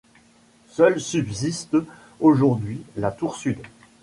Seule 0.67 0.99
subsiste 0.99 1.77
aujourd'hui, 2.21 2.81
la 2.97 3.11
tour 3.11 3.35
sud. 3.35 3.59